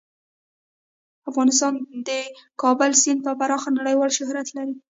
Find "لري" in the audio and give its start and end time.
4.57-4.73